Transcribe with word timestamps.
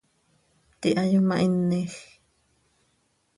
Pti 0.77 0.89
hayomahinej. 0.97 1.93